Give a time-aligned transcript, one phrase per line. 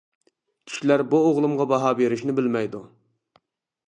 [0.69, 2.81] كىشىلەر بۇ ئوغلۇمغا باھا بېرىشنى بىلمەيدۇ.